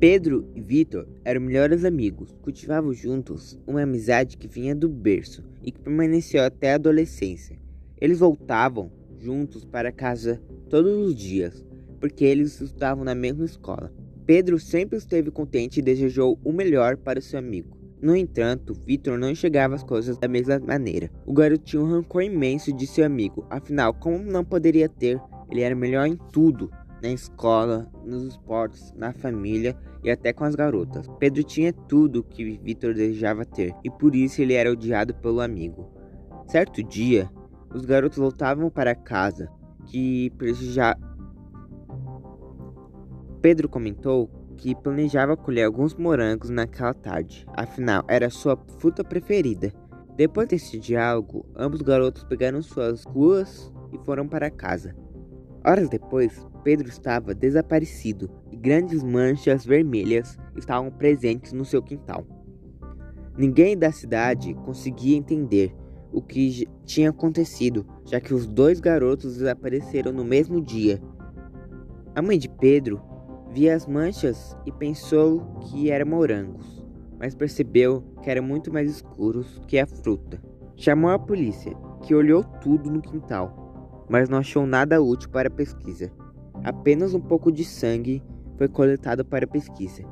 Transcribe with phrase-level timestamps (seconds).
[0.00, 5.72] Pedro e Vitor eram melhores amigos, cultivavam juntos uma amizade que vinha do berço e
[5.72, 7.58] que permaneceu até a adolescência.
[8.00, 10.40] Eles voltavam juntos para casa
[10.70, 11.66] todos os dias,
[11.98, 13.92] porque eles estudavam na mesma escola.
[14.24, 17.76] Pedro sempre esteve contente e desejou o melhor para seu amigo.
[18.00, 21.10] No entanto, Vitor não enxergava as coisas da mesma maneira.
[21.26, 25.20] O garoto tinha um rancor imenso de seu amigo, afinal, como não poderia ter?
[25.50, 26.70] Ele era melhor em tudo,
[27.02, 31.06] na escola, nos esportes, na família e até com as garotas.
[31.18, 35.90] Pedro tinha tudo que Vitor desejava ter e por isso ele era odiado pelo amigo.
[36.46, 37.30] Certo dia,
[37.74, 39.50] os garotos voltavam para casa,
[39.86, 40.96] que já
[43.40, 49.72] Pedro comentou que planejava colher alguns morangos naquela tarde, afinal era sua fruta preferida.
[50.16, 54.96] Depois desse diálogo, ambos garotos pegaram suas ruas e foram para casa.
[55.64, 62.26] Horas depois, Pedro estava desaparecido e grandes manchas vermelhas estavam presentes no seu quintal.
[63.36, 65.74] Ninguém da cidade conseguia entender
[66.12, 71.00] o que tinha acontecido, já que os dois garotos desapareceram no mesmo dia.
[72.14, 73.00] A mãe de Pedro
[73.52, 76.84] via as manchas e pensou que eram morangos,
[77.18, 80.42] mas percebeu que eram muito mais escuros que a fruta.
[80.76, 83.67] Chamou a polícia, que olhou tudo no quintal,
[84.08, 86.10] mas não achou nada útil para a pesquisa.
[86.64, 88.22] Apenas um pouco de sangue
[88.56, 90.02] foi coletado para a pesquisa.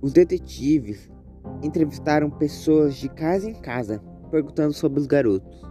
[0.00, 1.10] Os detetives
[1.62, 5.62] entrevistaram pessoas de casa em casa perguntando sobre os garotos,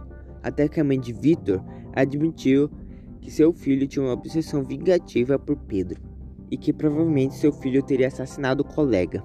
[0.42, 2.70] até que a mãe de Victor admitiu
[3.20, 6.00] que seu filho tinha uma obsessão vingativa por Pedro
[6.50, 9.24] e que provavelmente seu filho teria assassinado o colega.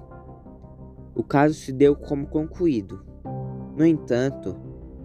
[1.14, 3.04] O caso se deu como concluído.
[3.76, 4.56] No entanto,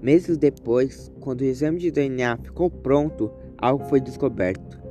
[0.02, 4.82] meses depois, quando o exame de DNA ficou pronto, algo foi descoberto.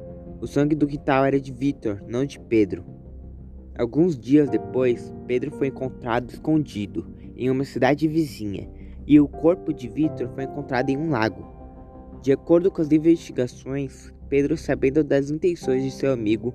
[0.41, 2.84] O sangue do quintal era de Victor, não de Pedro.
[3.77, 8.68] Alguns dias depois, Pedro foi encontrado escondido em uma cidade vizinha
[9.07, 11.46] e o corpo de Victor foi encontrado em um lago.
[12.23, 16.55] De acordo com as investigações, Pedro, sabendo das intenções de seu amigo,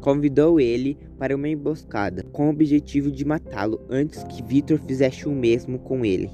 [0.00, 5.32] convidou ele para uma emboscada com o objetivo de matá-lo antes que Victor fizesse o
[5.32, 6.30] mesmo com ele.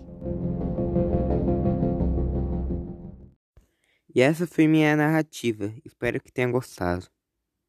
[4.14, 5.74] E essa foi minha narrativa.
[5.84, 7.08] Espero que tenha gostado.